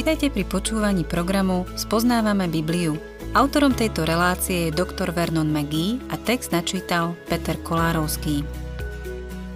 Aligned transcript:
Vitajte 0.00 0.32
pri 0.32 0.48
počúvaní 0.48 1.04
programu 1.04 1.68
Spoznávame 1.76 2.48
Bibliu. 2.48 2.96
Autorom 3.36 3.76
tejto 3.76 4.08
relácie 4.08 4.72
je 4.72 4.72
doktor 4.72 5.12
Vernon 5.12 5.52
McGee 5.52 6.00
a 6.08 6.16
text 6.16 6.56
načítal 6.56 7.12
Peter 7.28 7.52
Kolárovský. 7.60 8.40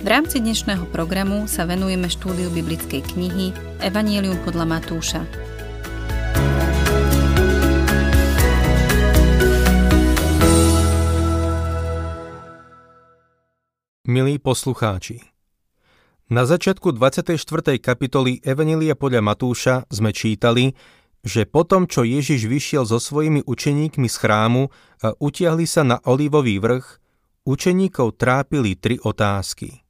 V 0.05 0.07
rámci 0.07 0.45
dnešného 0.45 0.85
programu 0.93 1.49
sa 1.49 1.65
venujeme 1.65 2.13
štúdiu 2.13 2.53
biblickej 2.53 3.17
knihy 3.17 3.57
Evangelium 3.81 4.37
podľa 4.45 4.69
Matúša. 4.69 5.25
Milí 14.05 14.37
poslucháči, 14.37 15.25
na 16.35 16.43
začiatku 16.43 16.99
24. 16.99 17.79
kapitoly 17.79 18.43
Evanelia 18.43 18.99
podľa 18.99 19.23
Matúša 19.23 19.87
sme 19.87 20.11
čítali, 20.11 20.75
že 21.23 21.47
potom, 21.47 21.87
čo 21.87 22.03
Ježiš 22.03 22.51
vyšiel 22.51 22.83
so 22.83 22.99
svojimi 22.99 23.47
učeníkmi 23.47 24.11
z 24.11 24.17
chrámu 24.19 24.67
a 24.99 25.15
utiahli 25.23 25.63
sa 25.63 25.87
na 25.87 26.03
olivový 26.03 26.59
vrch, 26.59 26.99
učeníkov 27.47 28.19
trápili 28.19 28.75
tri 28.75 28.99
otázky. 28.99 29.87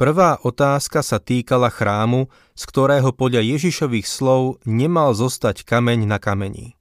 Prvá 0.00 0.40
otázka 0.40 1.04
sa 1.04 1.20
týkala 1.20 1.68
chrámu, 1.68 2.32
z 2.56 2.62
ktorého 2.72 3.12
podľa 3.12 3.44
Ježišových 3.44 4.08
slov 4.08 4.56
nemal 4.64 5.12
zostať 5.12 5.68
kameň 5.68 6.08
na 6.08 6.16
kameni. 6.16 6.80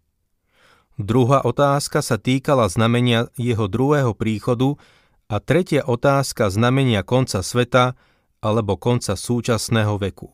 Druhá 0.95 1.43
otázka 1.43 1.99
sa 1.99 2.15
týkala 2.15 2.71
znamenia 2.71 3.27
jeho 3.35 3.67
druhého 3.67 4.15
príchodu 4.15 4.79
a 5.27 5.43
tretia 5.43 5.83
otázka 5.83 6.47
znamenia 6.47 7.03
konca 7.03 7.43
sveta– 7.43 7.99
alebo 8.41 8.75
konca 8.75 9.13
súčasného 9.13 10.01
veku. 10.01 10.33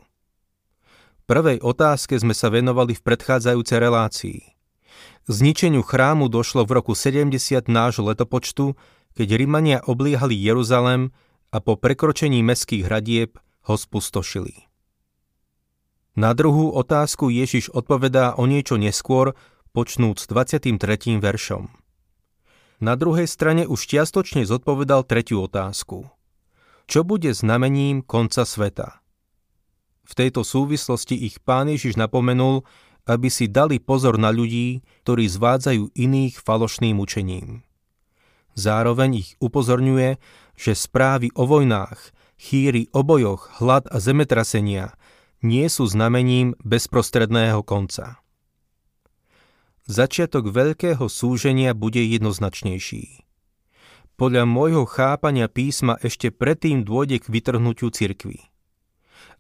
Prvej 1.28 1.60
otázke 1.60 2.16
sme 2.16 2.32
sa 2.32 2.48
venovali 2.48 2.96
v 2.96 3.04
predchádzajúcej 3.04 3.78
relácii. 3.84 4.40
Zničeniu 5.28 5.84
chrámu 5.84 6.32
došlo 6.32 6.64
v 6.64 6.80
roku 6.80 6.96
70 6.96 7.36
nášho 7.68 8.08
letopočtu, 8.08 8.80
keď 9.12 9.28
Rimania 9.36 9.84
obliehali 9.84 10.40
Jeruzalem 10.40 11.12
a 11.52 11.60
po 11.60 11.76
prekročení 11.76 12.40
meských 12.48 12.88
hradieb 12.88 13.36
ho 13.68 13.76
spustošili. 13.76 14.72
Na 16.16 16.32
druhú 16.32 16.72
otázku 16.72 17.28
Ježiš 17.28 17.76
odpovedá 17.76 18.40
o 18.40 18.48
niečo 18.48 18.80
neskôr, 18.80 19.36
počnúc 19.76 20.24
23. 20.32 20.80
veršom. 21.20 21.70
Na 22.80 22.96
druhej 22.96 23.28
strane 23.28 23.68
už 23.68 23.84
čiastočne 23.84 24.48
zodpovedal 24.48 25.04
tretiu 25.04 25.44
otázku– 25.44 26.08
čo 26.88 27.04
bude 27.04 27.36
znamením 27.36 28.02
konca 28.02 28.48
sveta. 28.48 29.04
V 30.08 30.14
tejto 30.16 30.48
súvislosti 30.48 31.20
ich 31.20 31.44
pán 31.44 31.68
Ježiš 31.68 32.00
napomenul, 32.00 32.64
aby 33.04 33.28
si 33.28 33.52
dali 33.52 33.80
pozor 33.84 34.16
na 34.16 34.32
ľudí, 34.32 34.84
ktorí 35.04 35.28
zvádzajú 35.28 35.92
iných 35.96 36.40
falošným 36.40 36.96
učením. 37.00 37.68
Zároveň 38.56 39.22
ich 39.22 39.30
upozorňuje, 39.44 40.18
že 40.58 40.74
správy 40.74 41.30
o 41.36 41.46
vojnách, 41.46 42.16
chýry 42.40 42.90
o 42.96 43.04
bojoch, 43.04 43.52
hlad 43.60 43.86
a 43.92 44.00
zemetrasenia 44.00 44.96
nie 45.46 45.70
sú 45.70 45.86
znamením 45.86 46.58
bezprostredného 46.66 47.62
konca. 47.62 48.18
Začiatok 49.88 50.50
veľkého 50.52 51.06
súženia 51.08 51.72
bude 51.78 52.02
jednoznačnejší. 52.02 53.27
Podľa 54.18 54.50
môjho 54.50 54.90
chápania 54.90 55.46
písma 55.46 56.02
ešte 56.02 56.34
predtým 56.34 56.82
dôjde 56.82 57.22
k 57.22 57.30
vytrhnutiu 57.30 57.94
cirkvy. 57.94 58.42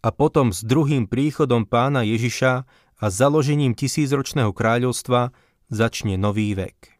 A 0.06 0.14
potom 0.14 0.53
s 0.53 0.61
druhým 0.61 1.09
príchodom 1.09 1.66
pána 1.66 2.06
Ježiša 2.06 2.53
a 2.97 3.06
založením 3.09 3.73
tisícročného 3.73 4.53
kráľovstva 4.53 5.34
začne 5.74 6.13
nový 6.22 6.53
vek. 6.53 6.94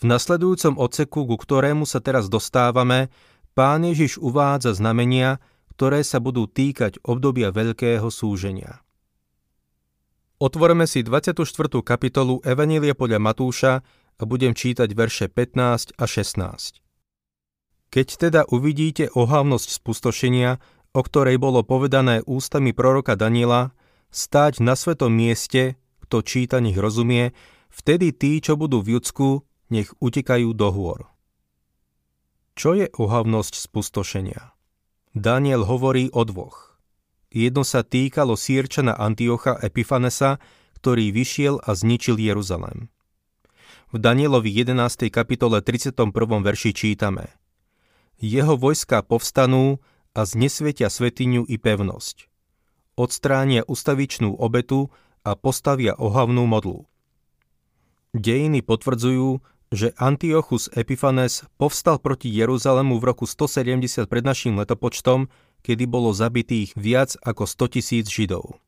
V 0.00 0.02
nasledujúcom 0.06 0.78
oceku, 0.78 1.26
ku 1.26 1.36
ktorému 1.36 1.82
sa 1.82 1.98
teraz 1.98 2.30
dostávame, 2.30 3.10
pán 3.58 3.82
Ježiš 3.82 4.22
uvádza 4.22 4.78
znamenia, 4.78 5.42
ktoré 5.74 6.06
sa 6.06 6.22
budú 6.22 6.46
týkať 6.46 7.02
obdobia 7.02 7.50
veľkého 7.50 8.06
súženia. 8.06 8.80
Otvorme 10.40 10.88
si 10.88 11.04
24. 11.04 11.42
kapitolu 11.84 12.40
Evanília 12.46 12.96
podľa 12.96 13.20
Matúša 13.20 13.72
a 14.20 14.28
budem 14.28 14.52
čítať 14.52 14.92
verše 14.92 15.32
15 15.32 15.96
a 15.96 16.04
16. 16.04 16.84
Keď 17.90 18.08
teda 18.20 18.44
uvidíte 18.52 19.08
ohavnosť 19.16 19.80
spustošenia, 19.80 20.60
o 20.92 21.00
ktorej 21.00 21.40
bolo 21.40 21.64
povedané 21.64 22.20
ústami 22.28 22.76
proroka 22.76 23.16
Daniela, 23.16 23.72
stáť 24.12 24.60
na 24.60 24.76
svetom 24.76 25.10
mieste, 25.10 25.80
kto 26.06 26.20
číta, 26.20 26.60
nech 26.60 26.76
rozumie, 26.76 27.32
vtedy 27.72 28.12
tí, 28.12 28.38
čo 28.44 28.60
budú 28.60 28.84
v 28.84 29.00
Judsku, 29.00 29.42
nech 29.72 29.90
utekajú 29.98 30.52
do 30.54 30.68
hôr. 30.70 31.00
Čo 32.58 32.76
je 32.76 32.92
ohavnosť 32.92 33.54
spustošenia? 33.56 34.52
Daniel 35.16 35.64
hovorí 35.64 36.12
o 36.12 36.22
dvoch. 36.22 36.78
Jedno 37.30 37.62
sa 37.62 37.86
týkalo 37.86 38.34
sírčana 38.34 38.98
Antiocha 38.98 39.54
Epifanesa, 39.62 40.42
ktorý 40.82 41.14
vyšiel 41.14 41.62
a 41.62 41.74
zničil 41.78 42.18
Jeruzalem. 42.18 42.90
V 43.90 43.98
Danielovi 43.98 44.54
11. 44.54 45.10
kapitole 45.10 45.58
31. 45.66 46.14
verši 46.46 46.70
čítame 46.70 47.26
Jeho 48.22 48.54
vojska 48.54 49.02
povstanú 49.02 49.82
a 50.14 50.22
znesvietia 50.22 50.86
svetiňu 50.86 51.42
i 51.50 51.58
pevnosť. 51.58 52.30
Odstránia 52.94 53.66
ustavičnú 53.66 54.38
obetu 54.38 54.94
a 55.26 55.34
postavia 55.34 55.98
ohavnú 55.98 56.46
modlu. 56.46 56.86
Dejiny 58.14 58.62
potvrdzujú, 58.62 59.42
že 59.74 59.90
Antiochus 59.98 60.70
Epiphanes 60.70 61.42
povstal 61.58 61.98
proti 61.98 62.30
Jeruzalému 62.30 62.94
v 62.94 63.10
roku 63.10 63.26
170 63.26 64.06
pred 64.06 64.22
našim 64.22 64.54
letopočtom, 64.54 65.26
kedy 65.66 65.90
bolo 65.90 66.14
zabitých 66.14 66.78
viac 66.78 67.18
ako 67.26 67.42
100 67.42 67.74
tisíc 67.74 68.06
Židov 68.06 68.59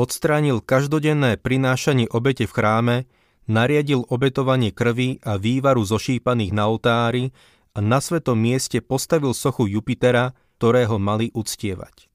odstránil 0.00 0.64
každodenné 0.64 1.36
prinášanie 1.36 2.08
obete 2.08 2.48
v 2.48 2.52
chráme, 2.56 2.96
nariadil 3.44 4.08
obetovanie 4.08 4.72
krvi 4.72 5.20
a 5.20 5.36
vývaru 5.36 5.84
zošípaných 5.84 6.56
na 6.56 6.72
oltári 6.72 7.36
a 7.76 7.84
na 7.84 8.00
svetom 8.00 8.40
mieste 8.40 8.80
postavil 8.80 9.36
sochu 9.36 9.68
Jupitera, 9.68 10.32
ktorého 10.56 10.96
mali 10.96 11.28
uctievať. 11.36 12.08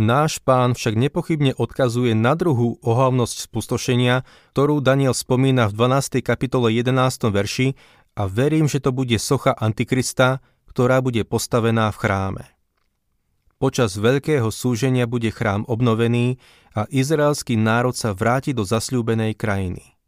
Náš 0.00 0.40
pán 0.40 0.72
však 0.72 0.96
nepochybne 0.96 1.52
odkazuje 1.60 2.16
na 2.16 2.32
druhú 2.32 2.80
ohavnosť 2.80 3.36
spustošenia, 3.52 4.24
ktorú 4.56 4.80
Daniel 4.80 5.12
spomína 5.12 5.68
v 5.68 5.76
12. 5.76 6.24
kapitole 6.24 6.72
11. 6.72 7.28
verši 7.28 7.76
a 8.16 8.24
verím, 8.24 8.64
že 8.64 8.80
to 8.80 8.96
bude 8.96 9.12
socha 9.20 9.52
Antikrista, 9.52 10.40
ktorá 10.72 11.04
bude 11.04 11.20
postavená 11.28 11.92
v 11.92 12.00
chráme. 12.00 12.44
Počas 13.60 13.92
veľkého 14.00 14.48
súženia 14.48 15.04
bude 15.04 15.28
chrám 15.28 15.68
obnovený 15.68 16.40
a 16.72 16.88
izraelský 16.88 17.60
národ 17.60 17.92
sa 17.92 18.16
vráti 18.16 18.56
do 18.56 18.64
zasľúbenej 18.64 19.36
krajiny. 19.36 20.00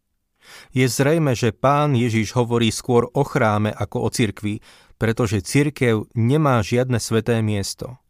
Je 0.72 0.88
zrejme, 0.88 1.36
že 1.36 1.52
pán 1.52 1.92
Ježiš 1.92 2.32
hovorí 2.32 2.72
skôr 2.72 3.12
o 3.12 3.22
chráme 3.28 3.68
ako 3.68 4.08
o 4.08 4.08
cirkvi, 4.08 4.64
pretože 4.96 5.44
cirkev 5.44 6.08
nemá 6.16 6.64
žiadne 6.64 6.96
sveté 6.96 7.44
miesto. 7.44 8.00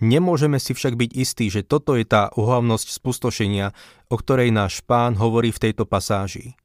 Nemôžeme 0.00 0.56
si 0.56 0.72
však 0.72 0.96
byť 0.96 1.10
istí, 1.12 1.52
že 1.52 1.60
toto 1.60 1.92
je 1.92 2.08
tá 2.08 2.32
ohavnosť 2.32 2.88
spustošenia, 2.88 3.68
o 4.08 4.16
ktorej 4.16 4.48
náš 4.48 4.80
pán 4.80 5.20
hovorí 5.20 5.52
v 5.52 5.60
tejto 5.60 5.84
pasáži. 5.84 6.56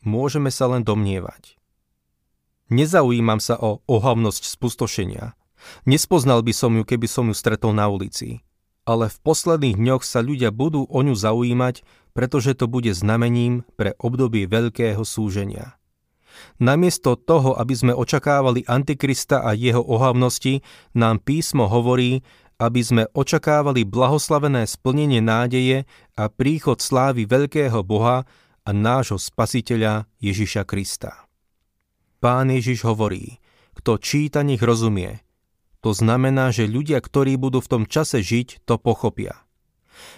Môžeme 0.00 0.48
sa 0.48 0.72
len 0.72 0.88
domnievať. 0.88 1.60
Nezaujímam 2.72 3.44
sa 3.44 3.60
o 3.60 3.84
ohavnosť 3.84 4.42
spustošenia– 4.48 5.36
Nespoznal 5.84 6.42
by 6.42 6.52
som 6.54 6.72
ju, 6.78 6.82
keby 6.86 7.06
som 7.10 7.30
ju 7.30 7.34
stretol 7.34 7.74
na 7.76 7.90
ulici. 7.90 8.42
Ale 8.82 9.06
v 9.06 9.16
posledných 9.22 9.78
dňoch 9.78 10.02
sa 10.02 10.20
ľudia 10.22 10.50
budú 10.50 10.86
o 10.90 11.00
ňu 11.02 11.14
zaujímať, 11.14 11.86
pretože 12.12 12.58
to 12.58 12.66
bude 12.66 12.90
znamením 12.92 13.62
pre 13.78 13.94
obdobie 14.02 14.50
veľkého 14.50 15.00
súženia. 15.06 15.78
Namiesto 16.58 17.14
toho, 17.14 17.54
aby 17.54 17.74
sme 17.76 17.92
očakávali 17.92 18.64
Antikrista 18.64 19.44
a 19.44 19.52
jeho 19.52 19.84
ohavnosti, 19.84 20.64
nám 20.96 21.20
písmo 21.20 21.68
hovorí, 21.68 22.24
aby 22.62 22.80
sme 22.82 23.04
očakávali 23.10 23.82
blahoslavené 23.82 24.64
splnenie 24.70 25.18
nádeje 25.18 25.84
a 26.14 26.30
príchod 26.30 26.78
slávy 26.78 27.26
veľkého 27.26 27.82
Boha 27.82 28.22
a 28.62 28.70
nášho 28.70 29.18
spasiteľa 29.18 30.06
Ježiša 30.22 30.62
Krista. 30.62 31.26
Pán 32.22 32.54
Ježiš 32.54 32.86
hovorí, 32.86 33.42
kto 33.74 33.98
číta, 33.98 34.46
nech 34.46 34.62
rozumie, 34.62 35.18
to 35.82 35.90
znamená, 35.90 36.54
že 36.54 36.70
ľudia, 36.70 37.02
ktorí 37.02 37.34
budú 37.34 37.58
v 37.58 37.70
tom 37.70 37.82
čase 37.84 38.22
žiť, 38.22 38.62
to 38.64 38.78
pochopia. 38.78 39.42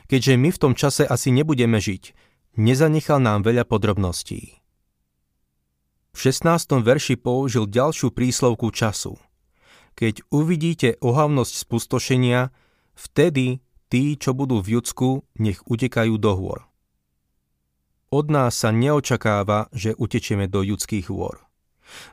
Keďže 0.06 0.34
my 0.37 0.49
v 0.52 0.61
tom 0.61 0.72
čase 0.76 1.08
asi 1.08 1.32
nebudeme 1.32 1.81
žiť, 1.81 2.12
nezanechal 2.61 3.19
nám 3.19 3.43
veľa 3.43 3.64
podrobností. 3.64 4.61
V 6.14 6.19
16. 6.20 6.84
verši 6.84 7.19
použil 7.19 7.66
ďalšiu 7.66 8.14
príslovku 8.14 8.70
času. 8.70 9.19
Keď 9.99 10.22
uvidíte 10.31 11.00
ohavnosť 11.02 11.55
spustošenia, 11.66 12.55
vtedy 12.94 13.64
Tí, 13.94 14.19
čo 14.19 14.34
budú 14.34 14.58
v 14.58 14.75
Judsku, 14.75 15.22
nech 15.38 15.62
utekajú 15.70 16.19
do 16.19 16.34
hôr. 16.34 16.66
Od 18.11 18.26
nás 18.26 18.58
sa 18.58 18.75
neočakáva, 18.75 19.70
že 19.70 19.94
utečieme 19.94 20.50
do 20.50 20.66
judských 20.66 21.14
hôr. 21.14 21.38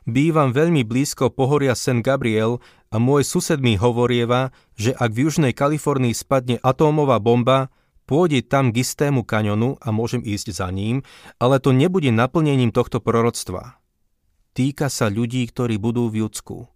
Bývam 0.04 0.52
veľmi 0.52 0.84
blízko 0.84 1.32
pohoria 1.32 1.72
St. 1.72 2.04
Gabriel 2.04 2.60
a 2.92 3.00
môj 3.00 3.24
sused 3.24 3.58
mi 3.60 3.80
hovorieva, 3.80 4.52
že 4.76 4.92
ak 4.92 5.10
v 5.12 5.28
Južnej 5.28 5.52
Kalifornii 5.56 6.12
spadne 6.12 6.56
atómová 6.60 7.18
bomba, 7.18 7.72
pôjde 8.04 8.44
tam 8.44 8.70
k 8.70 8.84
istému 8.84 9.24
kaňonu 9.24 9.80
a 9.80 9.88
môžem 9.94 10.20
ísť 10.20 10.52
za 10.52 10.68
ním, 10.68 11.00
ale 11.40 11.56
to 11.62 11.72
nebude 11.72 12.12
naplnením 12.12 12.74
tohto 12.74 13.00
proroctva. 13.00 13.80
Týka 14.52 14.92
sa 14.92 15.08
ľudí, 15.08 15.48
ktorí 15.48 15.80
budú 15.80 16.12
v 16.12 16.28
Judsku. 16.28 16.68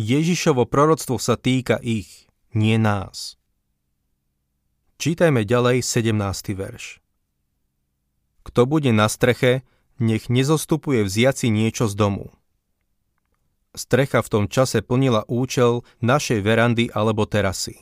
Ježišovo 0.00 0.64
proroctvo 0.64 1.20
sa 1.20 1.36
týka 1.36 1.76
ich, 1.84 2.28
nie 2.56 2.80
nás. 2.80 3.36
Čítajme 4.96 5.44
ďalej 5.44 5.84
17. 5.84 6.14
verš. 6.56 7.02
Kto 8.42 8.64
bude 8.64 8.90
na 8.94 9.10
streche, 9.12 9.66
nech 10.02 10.26
nezostupuje 10.26 11.06
vziať 11.06 11.46
si 11.46 11.48
niečo 11.54 11.86
z 11.86 11.94
domu. 11.94 12.34
Strecha 13.72 14.20
v 14.20 14.28
tom 14.28 14.44
čase 14.50 14.82
plnila 14.82 15.24
účel 15.30 15.86
našej 16.02 16.42
verandy 16.42 16.90
alebo 16.90 17.24
terasy. 17.24 17.78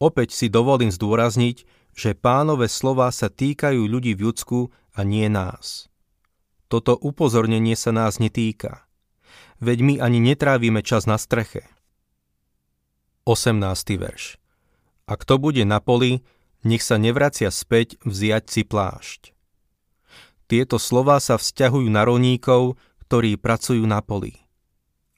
Opäť 0.00 0.32
si 0.32 0.48
dovolím 0.48 0.88
zdôrazniť, 0.88 1.68
že 1.92 2.16
pánové 2.16 2.66
slova 2.72 3.12
sa 3.12 3.28
týkajú 3.28 3.84
ľudí 3.84 4.16
v 4.16 4.32
Judsku 4.32 4.72
a 4.96 5.04
nie 5.04 5.28
nás. 5.28 5.92
Toto 6.72 6.96
upozornenie 6.96 7.76
sa 7.76 7.92
nás 7.92 8.16
netýka. 8.16 8.88
Veď 9.60 9.78
my 9.84 9.94
ani 10.00 10.18
netrávime 10.24 10.80
čas 10.80 11.04
na 11.04 11.20
streche. 11.20 11.68
18. 13.28 13.60
verš 14.00 14.40
a 15.10 15.18
kto 15.18 15.42
bude 15.42 15.66
na 15.66 15.82
poli, 15.82 16.22
nech 16.62 16.86
sa 16.86 16.94
nevracia 16.94 17.50
späť 17.50 17.98
vziať 18.06 18.44
si 18.46 18.62
plášť. 18.62 19.34
Tieto 20.50 20.82
slová 20.82 21.22
sa 21.22 21.38
vzťahujú 21.38 21.86
na 21.86 22.02
rolníkov, 22.02 22.74
ktorí 23.06 23.38
pracujú 23.38 23.86
na 23.86 24.02
poli. 24.02 24.34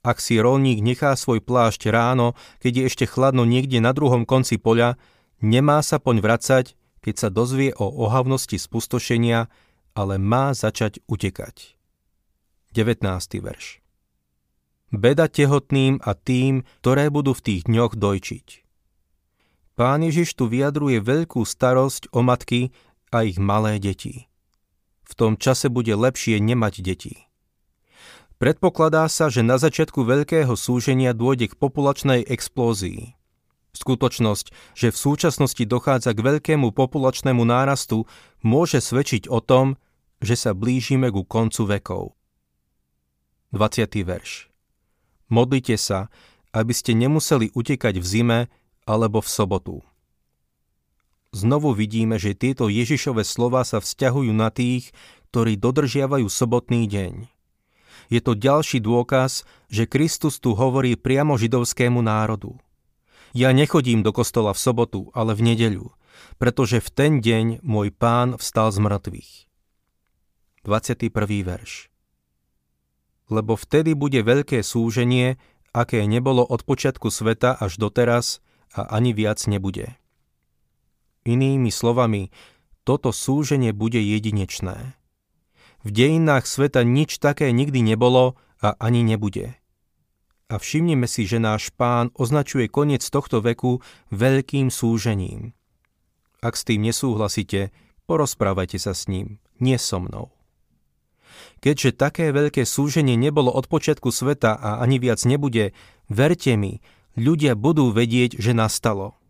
Ak 0.04 0.20
si 0.20 0.36
rolník 0.36 0.84
nechá 0.84 1.16
svoj 1.16 1.40
plášť 1.40 1.88
ráno, 1.88 2.36
keď 2.60 2.72
je 2.76 2.82
ešte 2.92 3.04
chladno 3.08 3.48
niekde 3.48 3.80
na 3.80 3.96
druhom 3.96 4.28
konci 4.28 4.60
poľa, 4.60 5.00
nemá 5.40 5.80
sa 5.80 5.96
poň 5.96 6.20
vracať, 6.20 6.76
keď 7.00 7.14
sa 7.16 7.28
dozvie 7.32 7.72
o 7.72 7.88
ohavnosti 8.04 8.60
spustošenia, 8.60 9.48
ale 9.96 10.20
má 10.20 10.52
začať 10.52 11.00
utekať. 11.08 11.80
19. 12.76 13.00
verš 13.40 13.80
Beda 14.92 15.32
tehotným 15.32 16.04
a 16.04 16.12
tým, 16.12 16.68
ktoré 16.84 17.08
budú 17.08 17.32
v 17.32 17.40
tých 17.40 17.60
dňoch 17.64 17.96
dojčiť. 17.96 18.46
Pán 19.80 20.04
Ježiš 20.04 20.36
tu 20.36 20.44
vyjadruje 20.52 21.00
veľkú 21.00 21.40
starosť 21.40 22.12
o 22.12 22.20
matky 22.20 22.76
a 23.08 23.24
ich 23.24 23.40
malé 23.40 23.80
deti. 23.80 24.28
V 25.12 25.14
tom 25.14 25.36
čase 25.36 25.68
bude 25.68 25.92
lepšie 25.92 26.40
nemať 26.40 26.74
deti. 26.80 27.28
Predpokladá 28.40 29.04
sa, 29.12 29.28
že 29.28 29.44
na 29.44 29.60
začiatku 29.60 30.08
veľkého 30.08 30.56
súženia 30.56 31.12
dôjde 31.12 31.52
k 31.52 31.58
populačnej 31.60 32.24
explózii. 32.24 33.12
Skutočnosť, 33.76 34.46
že 34.72 34.88
v 34.88 34.96
súčasnosti 34.96 35.64
dochádza 35.68 36.16
k 36.16 36.24
veľkému 36.24 36.72
populačnému 36.72 37.44
nárastu, 37.44 38.08
môže 38.40 38.80
svedčiť 38.80 39.28
o 39.28 39.44
tom, 39.44 39.76
že 40.24 40.32
sa 40.32 40.56
blížime 40.56 41.12
ku 41.12 41.28
koncu 41.28 41.76
vekov. 41.76 42.02
20. 43.52 43.92
verš 44.08 44.48
Modlite 45.28 45.76
sa, 45.76 46.08
aby 46.56 46.72
ste 46.72 46.96
nemuseli 46.96 47.52
utekať 47.52 48.00
v 48.00 48.06
zime, 48.08 48.40
alebo 48.88 49.20
v 49.20 49.28
sobotu. 49.28 49.76
Znovu 51.32 51.72
vidíme, 51.72 52.20
že 52.20 52.36
tieto 52.36 52.68
Ježišove 52.68 53.24
slova 53.24 53.64
sa 53.64 53.80
vzťahujú 53.80 54.32
na 54.36 54.52
tých, 54.52 54.92
ktorí 55.32 55.56
dodržiavajú 55.56 56.28
sobotný 56.28 56.84
deň. 56.84 57.24
Je 58.12 58.20
to 58.20 58.36
ďalší 58.36 58.84
dôkaz, 58.84 59.48
že 59.72 59.88
Kristus 59.88 60.36
tu 60.36 60.52
hovorí 60.52 60.92
priamo 60.92 61.40
židovskému 61.40 62.04
národu. 62.04 62.60
Ja 63.32 63.56
nechodím 63.56 64.04
do 64.04 64.12
kostola 64.12 64.52
v 64.52 64.60
sobotu, 64.60 65.08
ale 65.16 65.32
v 65.32 65.56
nedeľu, 65.56 65.96
pretože 66.36 66.84
v 66.84 66.88
ten 66.92 67.12
deň 67.24 67.64
môj 67.64 67.88
pán 67.96 68.36
vstal 68.36 68.68
z 68.68 68.84
mŕtvych. 68.84 69.32
21. 70.68 71.08
verš 71.48 71.88
Lebo 73.32 73.56
vtedy 73.56 73.96
bude 73.96 74.20
veľké 74.20 74.60
súženie, 74.60 75.40
aké 75.72 76.04
nebolo 76.04 76.44
od 76.44 76.60
počiatku 76.68 77.08
sveta 77.08 77.56
až 77.56 77.80
doteraz, 77.80 78.44
a 78.72 78.88
ani 78.88 79.12
viac 79.16 79.40
nebude. 79.48 79.96
Inými 81.22 81.70
slovami, 81.70 82.34
toto 82.82 83.14
súženie 83.14 83.70
bude 83.70 84.02
jedinečné. 84.02 84.98
V 85.86 85.88
dejinách 85.90 86.46
sveta 86.46 86.82
nič 86.82 87.22
také 87.22 87.54
nikdy 87.54 87.82
nebolo 87.82 88.34
a 88.58 88.74
ani 88.78 89.06
nebude. 89.06 89.54
A 90.50 90.58
všimnime 90.58 91.06
si, 91.06 91.26
že 91.26 91.42
náš 91.42 91.70
pán 91.74 92.10
označuje 92.18 92.66
koniec 92.66 93.02
tohto 93.06 93.38
veku 93.38 93.82
veľkým 94.10 94.70
súžením. 94.70 95.54
Ak 96.42 96.58
s 96.58 96.66
tým 96.66 96.82
nesúhlasíte, 96.82 97.70
porozprávajte 98.10 98.82
sa 98.82 98.92
s 98.92 99.06
ním, 99.06 99.38
nie 99.62 99.78
so 99.78 100.02
mnou. 100.02 100.34
Keďže 101.62 101.94
také 101.94 102.34
veľké 102.34 102.66
súženie 102.66 103.14
nebolo 103.14 103.54
od 103.54 103.70
počiatku 103.70 104.10
sveta 104.10 104.58
a 104.58 104.82
ani 104.82 104.98
viac 104.98 105.22
nebude, 105.22 105.70
verte 106.10 106.58
mi, 106.58 106.82
ľudia 107.14 107.54
budú 107.54 107.94
vedieť, 107.94 108.42
že 108.42 108.52
nastalo. 108.52 109.21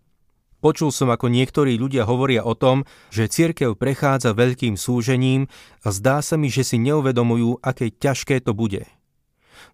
Počul 0.62 0.94
som, 0.94 1.10
ako 1.10 1.26
niektorí 1.26 1.74
ľudia 1.74 2.06
hovoria 2.06 2.46
o 2.46 2.54
tom, 2.54 2.86
že 3.10 3.26
cirkev 3.26 3.74
prechádza 3.74 4.30
veľkým 4.30 4.78
súžením 4.78 5.50
a 5.82 5.90
zdá 5.90 6.22
sa 6.22 6.38
mi, 6.38 6.46
že 6.54 6.62
si 6.62 6.78
neuvedomujú, 6.78 7.58
aké 7.66 7.90
ťažké 7.90 8.38
to 8.46 8.54
bude. 8.54 8.86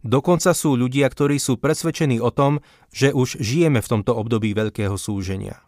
Dokonca 0.00 0.56
sú 0.56 0.80
ľudia, 0.80 1.04
ktorí 1.12 1.36
sú 1.36 1.60
presvedčení 1.60 2.24
o 2.24 2.32
tom, 2.32 2.64
že 2.88 3.12
už 3.12 3.36
žijeme 3.36 3.84
v 3.84 3.90
tomto 3.92 4.16
období 4.16 4.56
veľkého 4.56 4.96
súženia. 4.96 5.60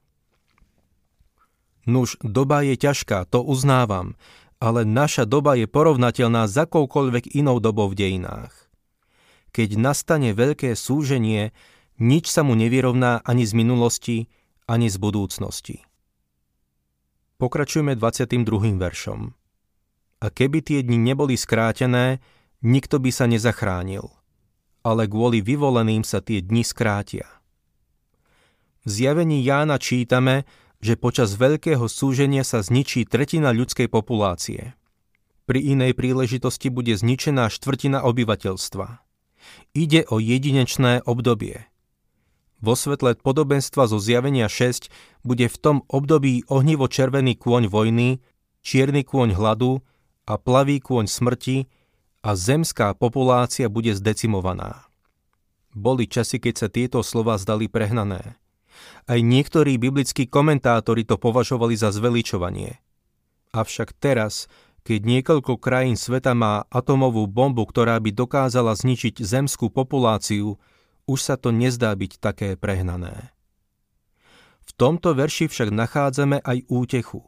Nuž, 1.84 2.16
doba 2.24 2.64
je 2.64 2.80
ťažká, 2.80 3.28
to 3.28 3.44
uznávam, 3.44 4.16
ale 4.56 4.88
naša 4.88 5.28
doba 5.28 5.52
je 5.52 5.68
porovnateľná 5.68 6.48
s 6.48 6.56
akoukoľvek 6.56 7.36
inou 7.36 7.60
dobou 7.60 7.92
v 7.92 7.98
dejinách. 8.08 8.52
Keď 9.52 9.76
nastane 9.76 10.32
veľké 10.32 10.72
súženie, 10.72 11.52
nič 12.00 12.32
sa 12.32 12.40
mu 12.40 12.56
nevyrovná 12.56 13.20
ani 13.20 13.44
z 13.44 13.52
minulosti, 13.52 14.16
ani 14.70 14.86
z 14.86 15.02
budúcnosti. 15.02 15.82
Pokračujeme 17.42 17.98
22. 17.98 18.78
veršom. 18.78 19.34
A 20.22 20.26
keby 20.30 20.62
tie 20.62 20.86
dni 20.86 21.10
neboli 21.10 21.34
skrátené, 21.34 22.22
nikto 22.62 23.02
by 23.02 23.10
sa 23.10 23.26
nezachránil, 23.26 24.06
ale 24.86 25.10
kvôli 25.10 25.42
vyvoleným 25.42 26.06
sa 26.06 26.22
tie 26.22 26.38
dni 26.38 26.62
skrátia. 26.62 27.26
V 28.86 28.88
zjavení 28.94 29.42
Jána 29.42 29.82
čítame, 29.82 30.46
že 30.78 30.94
počas 30.94 31.34
veľkého 31.34 31.90
súženia 31.90 32.46
sa 32.46 32.62
zničí 32.62 33.08
tretina 33.10 33.50
ľudskej 33.50 33.90
populácie. 33.90 34.78
Pri 35.50 35.60
inej 35.66 35.98
príležitosti 35.98 36.70
bude 36.70 36.94
zničená 36.94 37.50
štvrtina 37.50 38.06
obyvateľstva. 38.06 39.02
Ide 39.74 40.06
o 40.06 40.22
jedinečné 40.22 41.02
obdobie. 41.08 41.69
Vo 42.60 42.76
svetle 42.76 43.16
podobenstva 43.16 43.88
zo 43.88 43.96
zjavenia 43.96 44.44
6 44.44 44.92
bude 45.24 45.48
v 45.48 45.56
tom 45.56 45.76
období 45.88 46.44
ohnivo 46.52 46.92
červený 46.92 47.40
kôň 47.40 47.72
vojny, 47.72 48.20
čierny 48.60 49.00
kôň 49.00 49.32
hladu 49.32 49.80
a 50.28 50.36
plavý 50.36 50.84
kôň 50.84 51.08
smrti 51.08 51.72
a 52.20 52.36
zemská 52.36 52.92
populácia 52.92 53.72
bude 53.72 53.96
zdecimovaná. 53.96 54.84
Boli 55.72 56.04
časy, 56.04 56.36
keď 56.36 56.54
sa 56.56 56.68
tieto 56.68 57.00
slova 57.00 57.40
zdali 57.40 57.70
prehnané. 57.70 58.36
Aj 59.08 59.20
niektorí 59.20 59.80
biblickí 59.80 60.28
komentátori 60.28 61.08
to 61.08 61.16
považovali 61.16 61.80
za 61.80 61.88
zveličovanie. 61.94 62.76
Avšak 63.56 63.96
teraz, 63.96 64.52
keď 64.84 65.00
niekoľko 65.06 65.56
krajín 65.56 65.96
sveta 65.96 66.36
má 66.36 66.68
atomovú 66.68 67.24
bombu, 67.24 67.64
ktorá 67.64 67.96
by 67.98 68.12
dokázala 68.12 68.76
zničiť 68.76 69.20
zemskú 69.24 69.72
populáciu, 69.72 70.60
už 71.06 71.18
sa 71.20 71.36
to 71.36 71.52
nezdá 71.54 71.92
byť 71.94 72.12
také 72.20 72.48
prehnané. 72.56 73.32
V 74.66 74.70
tomto 74.78 75.16
verši 75.16 75.50
však 75.50 75.74
nachádzame 75.74 76.38
aj 76.46 76.68
útechu. 76.70 77.26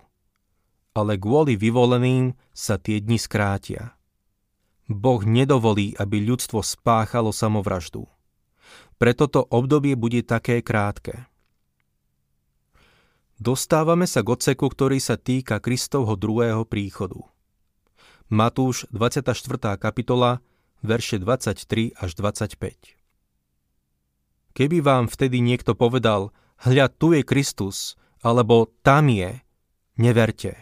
Ale 0.93 1.17
kvôli 1.17 1.57
vyvoleným 1.57 2.37
sa 2.53 2.77
tie 2.77 3.01
dni 3.01 3.17
skrátia. 3.17 3.97
Boh 4.87 5.25
nedovolí, 5.25 5.97
aby 5.97 6.21
ľudstvo 6.23 6.61
spáchalo 6.61 7.33
samovraždu. 7.33 8.05
Preto 9.01 9.27
to 9.27 9.43
obdobie 9.49 9.97
bude 9.99 10.23
také 10.23 10.61
krátke. 10.63 11.27
Dostávame 13.43 14.07
sa 14.07 14.23
k 14.23 14.39
odseku, 14.39 14.71
ktorý 14.71 15.03
sa 15.03 15.19
týka 15.19 15.59
Kristovho 15.59 16.15
druhého 16.15 16.63
príchodu. 16.63 17.19
Matúš 18.31 18.87
24. 18.95 19.35
kapitola, 19.83 20.39
verše 20.87 21.19
23 21.19 21.99
až 21.99 22.11
25. 22.15 23.02
Keby 24.53 24.85
vám 24.85 25.09
vtedy 25.09 25.41
niekto 25.41 25.73
povedal, 25.73 26.31
hľa 26.61 26.93
tu 26.93 27.17
je 27.17 27.25
Kristus, 27.25 27.97
alebo 28.21 28.69
tam 28.85 29.09
je, 29.09 29.41
neverte. 29.97 30.55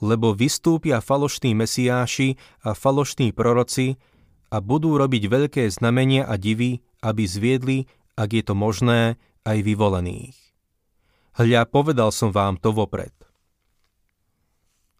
Lebo 0.00 0.32
vystúpia 0.32 1.02
falošní 1.04 1.52
mesiáši 1.52 2.38
a 2.64 2.72
falošní 2.72 3.34
proroci 3.34 4.00
a 4.48 4.62
budú 4.64 4.96
robiť 4.96 5.22
veľké 5.28 5.64
znamenia 5.68 6.24
a 6.24 6.40
divy, 6.40 6.80
aby 7.04 7.28
zviedli, 7.28 7.78
ak 8.16 8.30
je 8.32 8.42
to 8.42 8.54
možné, 8.56 9.20
aj 9.44 9.58
vyvolených. 9.62 10.38
Hľa, 11.38 11.70
povedal 11.70 12.10
som 12.10 12.34
vám 12.34 12.58
to 12.58 12.74
vopred. 12.74 13.14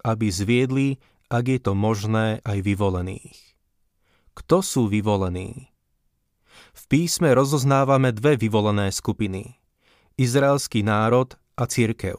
Aby 0.05 0.31
zviedli, 0.31 1.01
ak 1.27 1.45
je 1.45 1.59
to 1.59 1.75
možné, 1.75 2.39
aj 2.47 2.63
vyvolených. 2.63 3.35
Kto 4.31 4.63
sú 4.63 4.87
vyvolení? 4.87 5.67
V 6.79 6.83
písme 6.87 7.35
rozoznávame 7.35 8.15
dve 8.15 8.39
vyvolené 8.39 8.95
skupiny. 8.95 9.59
Izraelský 10.15 10.79
národ 10.79 11.35
a 11.59 11.67
církev. 11.67 12.15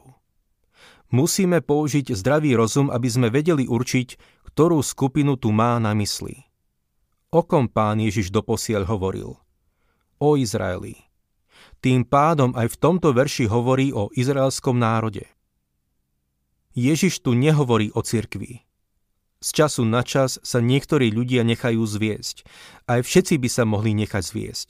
Musíme 1.08 1.64
použiť 1.64 2.12
zdravý 2.12 2.52
rozum, 2.60 2.92
aby 2.92 3.08
sme 3.08 3.32
vedeli 3.32 3.64
určiť, 3.64 4.20
ktorú 4.52 4.84
skupinu 4.84 5.40
tu 5.40 5.48
má 5.48 5.80
na 5.80 5.96
mysli. 5.96 6.44
O 7.32 7.40
kom 7.40 7.72
pán 7.72 8.04
Ježiš 8.04 8.28
doposiaľ 8.28 8.84
hovoril? 8.84 9.40
O 10.20 10.36
Izraeli. 10.36 11.08
Tým 11.80 12.04
pádom 12.04 12.52
aj 12.52 12.76
v 12.76 12.80
tomto 12.84 13.16
verši 13.16 13.48
hovorí 13.48 13.96
o 13.96 14.12
izraelskom 14.12 14.76
národe. 14.76 15.24
Ježiš 16.76 17.24
tu 17.24 17.32
nehovorí 17.32 17.88
o 17.96 18.04
cirkvi. 18.04 18.60
Z 19.40 19.56
času 19.56 19.88
na 19.88 20.04
čas 20.04 20.36
sa 20.44 20.60
niektorí 20.60 21.08
ľudia 21.08 21.40
nechajú 21.48 21.80
zviesť. 21.80 22.44
Aj 22.84 23.00
všetci 23.00 23.40
by 23.40 23.48
sa 23.48 23.64
mohli 23.64 23.96
nechať 23.96 24.20
zviesť. 24.20 24.68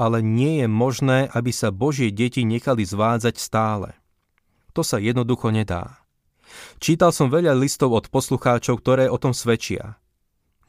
Ale 0.00 0.24
nie 0.24 0.64
je 0.64 0.66
možné, 0.66 1.28
aby 1.28 1.52
sa 1.52 1.68
Božie 1.68 2.08
deti 2.08 2.40
nechali 2.48 2.88
zvádzať 2.88 3.36
stále. 3.36 3.92
To 4.72 4.80
sa 4.80 4.96
jednoducho 4.96 5.52
nedá. 5.52 6.00
Čítal 6.80 7.12
som 7.12 7.28
veľa 7.28 7.52
listov 7.52 7.92
od 7.92 8.08
poslucháčov, 8.08 8.80
ktoré 8.80 9.12
o 9.12 9.20
tom 9.20 9.36
svedčia. 9.36 10.00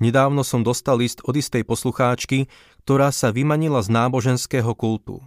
Nedávno 0.04 0.44
som 0.44 0.60
dostal 0.60 1.00
list 1.00 1.24
od 1.24 1.40
istej 1.40 1.64
poslucháčky, 1.64 2.52
ktorá 2.84 3.16
sa 3.16 3.32
vymanila 3.32 3.80
z 3.80 3.88
náboženského 3.88 4.76
kultu. 4.76 5.24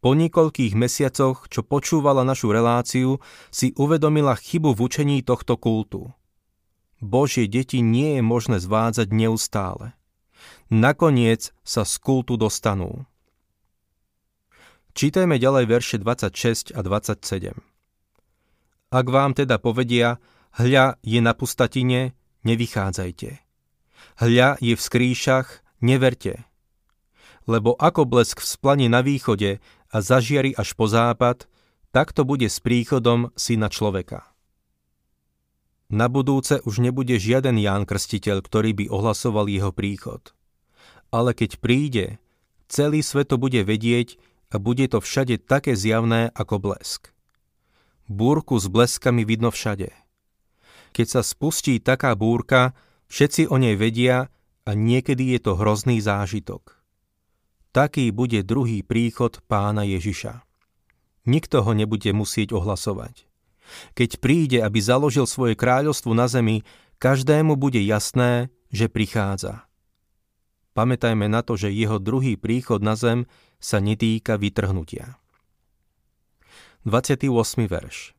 Po 0.00 0.16
niekoľkých 0.16 0.72
mesiacoch, 0.72 1.44
čo 1.52 1.60
počúvala 1.60 2.24
našu 2.24 2.56
reláciu, 2.56 3.20
si 3.52 3.76
uvedomila 3.76 4.32
chybu 4.32 4.72
v 4.72 4.80
učení 4.80 5.20
tohto 5.20 5.60
kultu– 5.60 6.08
Božie 7.02 7.50
deti 7.50 7.82
nie 7.82 8.16
je 8.16 8.22
možné 8.22 8.62
zvádzať 8.62 9.10
neustále. 9.10 9.98
Nakoniec 10.70 11.50
sa 11.66 11.82
z 11.82 11.94
kultu 11.98 12.38
dostanú. 12.38 13.04
Čítajme 14.94 15.36
ďalej 15.36 15.64
verše 15.66 15.96
26 15.98 16.72
a 16.72 16.80
27. 16.80 17.58
Ak 18.92 19.06
vám 19.08 19.34
teda 19.34 19.58
povedia, 19.58 20.22
hľa 20.54 21.00
je 21.02 21.20
na 21.20 21.32
pustatine, 21.34 22.14
nevychádzajte. 22.46 23.30
Hľa 24.22 24.48
je 24.62 24.74
v 24.76 24.82
skrýšach, 24.82 25.64
neverte. 25.82 26.46
Lebo 27.50 27.74
ako 27.74 28.06
blesk 28.06 28.44
vzplane 28.44 28.86
na 28.86 29.02
východe 29.02 29.58
a 29.90 29.96
zažiari 29.98 30.54
až 30.54 30.78
po 30.78 30.86
západ, 30.86 31.50
tak 31.90 32.14
to 32.14 32.22
bude 32.22 32.46
s 32.46 32.62
príchodom 32.62 33.34
syna 33.34 33.68
človeka. 33.68 34.31
Na 35.92 36.08
budúce 36.08 36.64
už 36.64 36.80
nebude 36.80 37.20
žiaden 37.20 37.60
Ján 37.60 37.84
Krstiteľ, 37.84 38.40
ktorý 38.40 38.72
by 38.72 38.84
ohlasoval 38.88 39.44
jeho 39.44 39.76
príchod. 39.76 40.32
Ale 41.12 41.36
keď 41.36 41.60
príde, 41.60 42.16
celý 42.64 43.04
svet 43.04 43.28
to 43.28 43.36
bude 43.36 43.60
vedieť 43.60 44.16
a 44.48 44.56
bude 44.56 44.88
to 44.88 45.04
všade 45.04 45.44
také 45.44 45.76
zjavné 45.76 46.32
ako 46.32 46.64
blesk. 46.64 47.12
Búrku 48.08 48.56
s 48.56 48.72
bleskami 48.72 49.28
vidno 49.28 49.52
všade. 49.52 49.92
Keď 50.96 51.06
sa 51.08 51.20
spustí 51.20 51.76
taká 51.76 52.16
búrka, 52.16 52.72
všetci 53.12 53.52
o 53.52 53.60
nej 53.60 53.76
vedia 53.76 54.32
a 54.64 54.70
niekedy 54.72 55.36
je 55.36 55.44
to 55.44 55.60
hrozný 55.60 56.00
zážitok. 56.00 56.72
Taký 57.76 58.16
bude 58.16 58.40
druhý 58.40 58.80
príchod 58.80 59.44
pána 59.44 59.84
Ježiša. 59.84 60.40
Nikto 61.28 61.60
ho 61.68 61.72
nebude 61.76 62.08
musieť 62.16 62.56
ohlasovať. 62.56 63.28
Keď 63.92 64.18
príde, 64.18 64.58
aby 64.62 64.78
založil 64.80 65.28
svoje 65.28 65.58
kráľovstvo 65.58 66.12
na 66.12 66.26
zemi, 66.26 66.64
každému 67.02 67.58
bude 67.58 67.80
jasné, 67.82 68.48
že 68.72 68.88
prichádza. 68.88 69.66
Pamätajme 70.72 71.28
na 71.28 71.44
to, 71.44 71.60
že 71.60 71.68
jeho 71.68 72.00
druhý 72.00 72.40
príchod 72.40 72.80
na 72.80 72.96
zem 72.96 73.28
sa 73.60 73.78
netýka 73.78 74.40
vytrhnutia. 74.40 75.20
28. 76.88 77.28
verš 77.68 78.16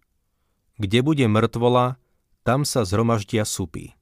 Kde 0.77 0.99
bude 1.01 1.25
mŕtvola, 1.25 1.97
tam 2.45 2.63
sa 2.63 2.85
zhromaždia 2.85 3.43
supy. 3.43 3.97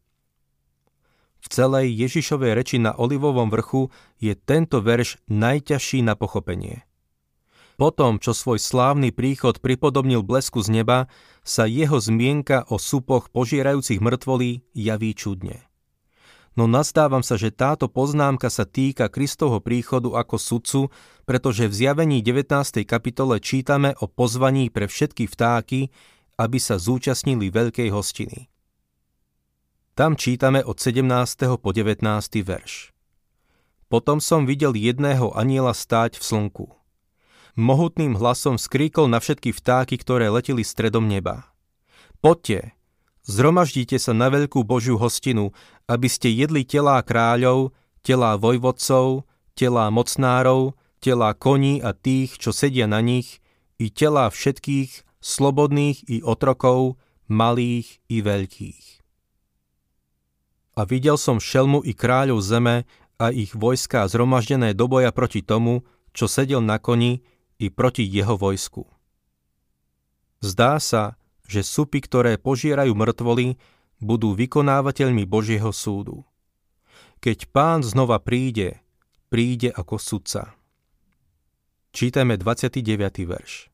V 1.42 1.48
celej 1.50 1.90
Ježišovej 1.98 2.54
reči 2.54 2.78
na 2.78 2.94
Olivovom 2.94 3.50
vrchu 3.50 3.90
je 4.22 4.38
tento 4.38 4.84
verš 4.84 5.18
najťažší 5.32 6.06
na 6.06 6.14
pochopenie– 6.14 6.86
potom, 7.82 8.22
čo 8.22 8.38
svoj 8.38 8.62
slávny 8.62 9.10
príchod 9.10 9.58
pripodobnil 9.58 10.22
blesku 10.22 10.62
z 10.62 10.70
neba, 10.70 11.10
sa 11.42 11.66
jeho 11.66 11.98
zmienka 11.98 12.70
o 12.70 12.78
supoch 12.78 13.34
požierajúcich 13.34 13.98
mŕtvolí 13.98 14.62
javí 14.78 15.18
čudne. 15.18 15.66
No 16.54 16.70
nastávam 16.70 17.26
sa, 17.26 17.42
že 17.42 17.50
táto 17.50 17.90
poznámka 17.90 18.54
sa 18.54 18.70
týka 18.70 19.10
Kristovho 19.10 19.66
príchodu 19.66 20.14
ako 20.14 20.38
sudcu, 20.38 20.82
pretože 21.26 21.66
v 21.66 21.74
zjavení 21.74 22.22
19. 22.22 22.86
kapitole 22.86 23.42
čítame 23.42 23.98
o 23.98 24.06
pozvaní 24.06 24.70
pre 24.70 24.86
všetky 24.86 25.26
vtáky, 25.26 25.90
aby 26.38 26.62
sa 26.62 26.78
zúčastnili 26.78 27.50
veľkej 27.50 27.90
hostiny. 27.90 28.46
Tam 29.98 30.14
čítame 30.14 30.62
od 30.62 30.78
17. 30.78 31.02
po 31.58 31.70
19. 31.74 31.98
verš. 32.46 32.94
Potom 33.90 34.22
som 34.22 34.46
videl 34.46 34.78
jedného 34.78 35.34
aniela 35.34 35.74
stáť 35.74 36.22
v 36.22 36.24
slnku 36.30 36.81
mohutným 37.56 38.16
hlasom 38.16 38.56
skríkol 38.56 39.12
na 39.12 39.20
všetky 39.20 39.52
vtáky, 39.52 40.00
ktoré 40.00 40.32
leteli 40.32 40.64
stredom 40.64 41.08
neba. 41.08 41.52
Poďte, 42.22 42.78
zhromaždite 43.26 43.98
sa 43.98 44.14
na 44.14 44.30
veľkú 44.30 44.62
Božiu 44.62 44.96
hostinu, 44.96 45.56
aby 45.90 46.08
ste 46.08 46.30
jedli 46.32 46.64
telá 46.64 47.02
kráľov, 47.02 47.74
telá 48.06 48.38
vojvodcov, 48.38 49.26
telá 49.58 49.90
mocnárov, 49.90 50.78
telá 51.02 51.34
koní 51.34 51.82
a 51.82 51.98
tých, 51.98 52.38
čo 52.38 52.54
sedia 52.54 52.86
na 52.86 53.02
nich, 53.02 53.42
i 53.82 53.90
telá 53.90 54.30
všetkých, 54.30 55.08
slobodných 55.22 56.06
i 56.10 56.22
otrokov, 56.22 57.02
malých 57.26 58.02
i 58.10 58.22
veľkých. 58.22 58.86
A 60.78 60.82
videl 60.88 61.18
som 61.18 61.42
šelmu 61.42 61.84
i 61.84 61.92
kráľov 61.92 62.40
zeme 62.42 62.90
a 63.22 63.30
ich 63.30 63.54
vojska 63.54 64.08
zhromaždené 64.10 64.74
do 64.74 64.90
boja 64.90 65.14
proti 65.14 65.46
tomu, 65.46 65.86
čo 66.16 66.26
sedel 66.26 66.62
na 66.64 66.82
koni 66.82 67.22
i 67.62 67.70
proti 67.70 68.02
jeho 68.02 68.34
vojsku. 68.34 68.90
Zdá 70.42 70.82
sa, 70.82 71.22
že 71.46 71.62
supy, 71.62 72.02
ktoré 72.02 72.42
požierajú 72.42 72.98
mŕtvoly, 72.98 73.62
budú 74.02 74.34
vykonávateľmi 74.34 75.30
Božieho 75.30 75.70
súdu. 75.70 76.26
Keď 77.22 77.54
pán 77.54 77.86
znova 77.86 78.18
príde, 78.18 78.82
príde 79.30 79.70
ako 79.70 80.02
sudca. 80.02 80.58
Čítame 81.94 82.42
29. 82.42 82.82
verš. 83.30 83.70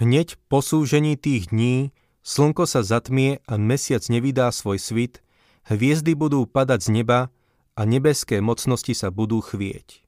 Hneď 0.00 0.40
po 0.48 0.64
súžení 0.64 1.20
tých 1.20 1.52
dní 1.52 1.92
slnko 2.24 2.64
sa 2.64 2.80
zatmie 2.80 3.44
a 3.44 3.60
mesiac 3.60 4.00
nevydá 4.08 4.48
svoj 4.48 4.80
svit, 4.80 5.20
hviezdy 5.68 6.16
budú 6.16 6.48
padať 6.48 6.88
z 6.88 6.90
neba 7.02 7.28
a 7.76 7.80
nebeské 7.84 8.40
mocnosti 8.40 8.96
sa 8.96 9.12
budú 9.12 9.44
chvieť. 9.44 10.07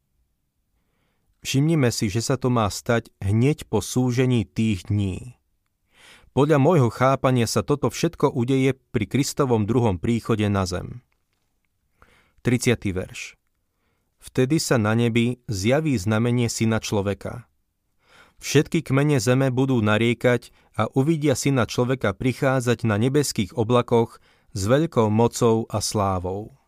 Všimnime 1.40 1.88
si, 1.88 2.12
že 2.12 2.20
sa 2.20 2.37
to 2.37 2.52
má 2.52 2.68
stať 2.68 3.09
hneď 3.25 3.64
po 3.73 3.80
súžení 3.80 4.44
tých 4.44 4.92
dní. 4.92 5.40
Podľa 6.37 6.61
môjho 6.61 6.92
chápania 6.92 7.49
sa 7.49 7.64
toto 7.64 7.90
všetko 7.90 8.30
udeje 8.30 8.76
pri 8.92 9.04
Kristovom 9.09 9.64
druhom 9.66 9.97
príchode 9.99 10.47
na 10.47 10.68
zem. 10.68 11.02
30. 12.44 12.76
verš 12.92 13.40
Vtedy 14.20 14.61
sa 14.61 14.76
na 14.76 14.92
nebi 14.92 15.40
zjaví 15.49 15.97
znamenie 15.97 16.52
syna 16.52 16.76
človeka. 16.78 17.49
Všetky 18.40 18.85
kmene 18.85 19.16
zeme 19.20 19.49
budú 19.49 19.80
nariekať 19.80 20.52
a 20.76 20.92
uvidia 20.92 21.32
syna 21.37 21.64
človeka 21.64 22.12
prichádzať 22.12 22.85
na 22.85 23.00
nebeských 23.00 23.56
oblakoch 23.56 24.20
s 24.52 24.62
veľkou 24.68 25.09
mocou 25.09 25.64
a 25.73 25.80
slávou. 25.80 26.60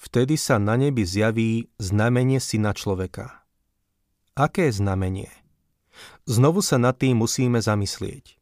Vtedy 0.00 0.40
sa 0.40 0.56
na 0.56 0.80
nebi 0.80 1.04
zjaví 1.04 1.68
znamenie 1.76 2.40
syna 2.40 2.72
človeka. 2.72 3.44
Aké 4.32 4.72
znamenie? 4.72 5.28
Znovu 6.24 6.64
sa 6.64 6.80
nad 6.80 6.96
tým 6.96 7.20
musíme 7.20 7.60
zamyslieť. 7.60 8.40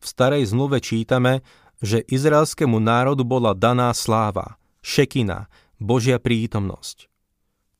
V 0.00 0.04
starej 0.08 0.48
zmluve 0.48 0.80
čítame, 0.80 1.44
že 1.84 2.00
izraelskému 2.00 2.80
národu 2.80 3.28
bola 3.28 3.52
daná 3.52 3.92
sláva, 3.92 4.56
šekina, 4.80 5.52
Božia 5.76 6.16
prítomnosť. 6.16 7.12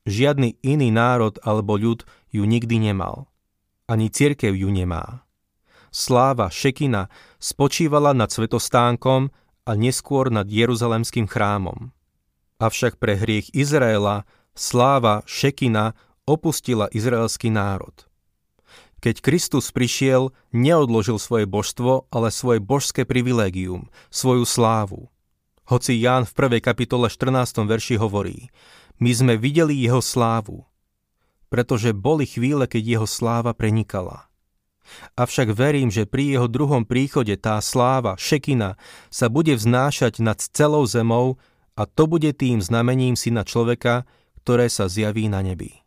Žiadny 0.05 0.61
iný 0.61 0.93
národ 0.93 1.41
alebo 1.41 1.81
ľud 1.81 2.05
ju 2.29 2.45
nikdy 2.45 2.93
nemal. 2.93 3.33
ani 3.89 4.11
cirkev 4.11 4.53
ju 4.53 4.69
nemá. 4.69 5.25
Sláva 5.95 6.53
Šekina 6.53 7.09
spočívala 7.41 8.13
nad 8.13 8.29
svetostánkom 8.29 9.33
a 9.65 9.73
neskôr 9.73 10.29
nad 10.29 10.45
Jeruzalemským 10.51 11.25
chrámom. 11.25 11.96
Avšak 12.57 12.97
pre 12.97 13.21
hriech 13.21 13.53
Izraela 13.53 14.25
sláva 14.57 15.21
Šekina 15.29 15.93
opustila 16.25 16.89
izraelský 16.89 17.53
národ. 17.53 17.93
Keď 19.05 19.21
Kristus 19.21 19.69
prišiel, 19.71 20.33
neodložil 20.57 21.21
svoje 21.21 21.45
božstvo, 21.45 22.09
ale 22.09 22.33
svoje 22.33 22.65
božské 22.65 23.05
privilégium, 23.05 23.93
svoju 24.09 24.49
slávu. 24.49 25.13
Hoci 25.69 26.01
Ján 26.01 26.25
v 26.25 26.33
1. 26.57 26.65
kapitole 26.65 27.13
14. 27.13 27.69
verši 27.69 28.01
hovorí, 28.01 28.49
my 28.97 29.13
sme 29.13 29.35
videli 29.37 29.77
jeho 29.77 30.01
slávu, 30.01 30.65
pretože 31.53 31.93
boli 31.93 32.25
chvíle, 32.25 32.65
keď 32.65 32.83
jeho 32.97 33.07
sláva 33.07 33.53
prenikala. 33.53 34.33
Avšak 35.19 35.53
verím, 35.53 35.93
že 35.93 36.09
pri 36.09 36.39
jeho 36.39 36.49
druhom 36.49 36.89
príchode 36.89 37.37
tá 37.37 37.61
sláva, 37.61 38.17
šekina, 38.17 38.81
sa 39.13 39.29
bude 39.29 39.53
vznášať 39.53 40.25
nad 40.25 40.41
celou 40.41 40.89
zemou 40.89 41.37
a 41.77 41.83
to 41.85 42.09
bude 42.09 42.33
tým 42.41 42.65
znamením 42.65 43.15
syna 43.15 43.45
človeka, 43.45 44.09
ktoré 44.43 44.73
sa 44.73 44.89
zjaví 44.89 45.29
na 45.29 45.45
nebi 45.45 45.87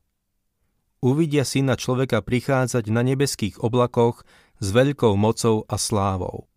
uvidia 1.00 1.48
syna 1.48 1.80
človeka 1.80 2.20
prichádzať 2.20 2.92
na 2.92 3.02
nebeských 3.04 3.60
oblakoch 3.64 4.24
s 4.60 4.68
veľkou 4.72 5.16
mocou 5.16 5.64
a 5.68 5.76
slávou. 5.80 6.48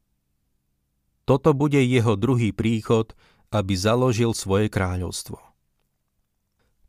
Toto 1.23 1.55
bude 1.55 1.79
jeho 1.79 2.19
druhý 2.19 2.51
príchod, 2.51 3.15
aby 3.55 3.79
založil 3.79 4.35
svoje 4.35 4.67
kráľovstvo. 4.67 5.39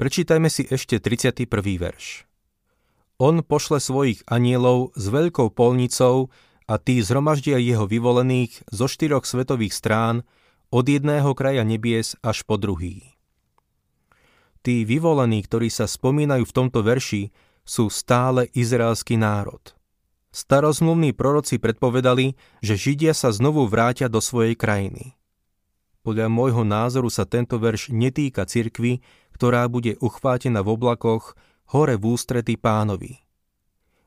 Prečítajme 0.02 0.50
si 0.50 0.66
ešte 0.66 0.98
31. 0.98 1.46
verš. 1.78 2.26
On 3.22 3.46
pošle 3.46 3.78
svojich 3.78 4.26
anielov 4.26 4.90
s 4.98 5.06
veľkou 5.06 5.54
polnicou 5.54 6.34
a 6.66 6.82
tí 6.82 6.98
zhromaždia 7.06 7.62
jeho 7.62 7.86
vyvolených 7.86 8.66
zo 8.74 8.90
štyroch 8.90 9.30
svetových 9.30 9.78
strán 9.78 10.26
od 10.74 10.90
jedného 10.90 11.38
kraja 11.38 11.62
nebies 11.62 12.18
až 12.26 12.42
po 12.42 12.58
druhý. 12.58 13.14
Tí 14.66 14.82
vyvolení, 14.82 15.46
ktorí 15.46 15.70
sa 15.70 15.86
spomínajú 15.86 16.50
v 16.50 16.56
tomto 16.56 16.82
verši, 16.82 17.30
sú 17.62 17.94
stále 17.94 18.50
izraelský 18.58 19.22
národ. 19.22 19.62
Starozmluvní 20.34 21.14
proroci 21.14 21.62
predpovedali, 21.62 22.34
že 22.66 22.74
Židia 22.74 23.14
sa 23.14 23.30
znovu 23.30 23.70
vrátia 23.70 24.10
do 24.10 24.18
svojej 24.18 24.58
krajiny. 24.58 25.14
Podľa 26.02 26.28
môjho 26.28 26.66
názoru 26.66 27.14
sa 27.14 27.30
tento 27.30 27.62
verš 27.62 27.94
netýka 27.94 28.50
cirkvy, 28.50 29.06
ktorá 29.38 29.70
bude 29.70 29.94
uchvátená 30.02 30.66
v 30.66 30.74
oblakoch 30.74 31.38
hore 31.70 31.96
v 32.02 32.18
ústrety 32.18 32.58
pánovi. 32.58 33.22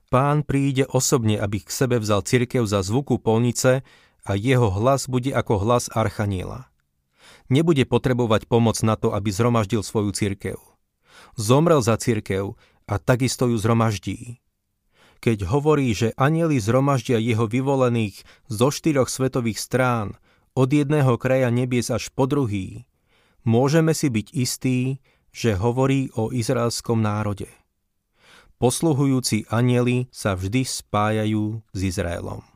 Pán 0.06 0.42
príde 0.46 0.87
osobne, 0.87 1.38
aby 1.38 1.62
k 1.62 1.70
sebe 1.70 1.99
vzal 1.99 2.23
cirkev 2.26 2.66
za 2.66 2.82
zvuku 2.82 3.18
polnice 3.18 3.87
a 4.26 4.35
jeho 4.35 4.68
hlas 4.75 5.06
bude 5.06 5.30
ako 5.30 5.62
hlas 5.62 5.87
archaniela 5.95 6.66
nebude 7.49 7.87
potrebovať 7.87 8.50
pomoc 8.50 8.78
na 8.83 8.99
to, 8.99 9.14
aby 9.14 9.30
zhromaždil 9.30 9.83
svoju 9.83 10.11
cirkev. 10.14 10.59
Zomrel 11.38 11.80
za 11.80 11.97
cirkev 11.97 12.59
a 12.87 12.99
takisto 12.99 13.49
ju 13.50 13.56
zhromaždí. 13.59 14.42
Keď 15.25 15.49
hovorí, 15.49 15.90
že 15.97 16.12
anieli 16.21 16.61
zhromaždia 16.61 17.16
jeho 17.16 17.49
vyvolených 17.49 18.21
zo 18.52 18.68
štyroch 18.68 19.09
svetových 19.09 19.56
strán, 19.56 20.21
od 20.56 20.68
jedného 20.73 21.16
kraja 21.21 21.49
nebies 21.52 21.88
až 21.92 22.12
po 22.12 22.28
druhý, 22.28 22.85
môžeme 23.45 23.97
si 23.97 24.12
byť 24.12 24.26
istí, 24.33 24.78
že 25.33 25.56
hovorí 25.56 26.09
o 26.16 26.33
izraelskom 26.33 27.00
národe. 27.00 27.49
Posluhujúci 28.56 29.52
anieli 29.52 30.09
sa 30.09 30.33
vždy 30.33 30.64
spájajú 30.64 31.61
s 31.77 31.81
Izraelom. 31.85 32.56